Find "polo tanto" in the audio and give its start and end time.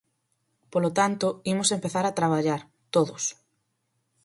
0.71-1.27